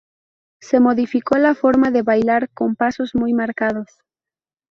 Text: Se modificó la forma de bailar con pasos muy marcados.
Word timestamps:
Se 0.59 0.79
modificó 0.79 1.37
la 1.37 1.53
forma 1.53 1.91
de 1.91 2.01
bailar 2.01 2.49
con 2.55 2.75
pasos 2.75 3.13
muy 3.13 3.33
marcados. 3.35 3.85